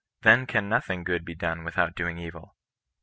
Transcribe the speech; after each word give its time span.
Then 0.23 0.47
can 0.47 0.67
nothing 0.67 1.03
good 1.03 1.23
be 1.23 1.35
done 1.35 1.63
with 1.63 1.77
out 1.77 1.93
doing 1.93 2.17
evil. 2.17 2.55